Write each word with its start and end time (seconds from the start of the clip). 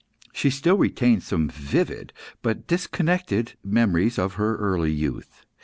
She 0.33 0.49
still 0.49 0.79
retained 0.79 1.21
some 1.21 1.47
vivid, 1.47 2.11
but 2.41 2.65
disconnected, 2.65 3.53
memories 3.63 4.17
of 4.17 4.33
her 4.33 4.55
early 4.57 4.91
youth. 4.91 5.45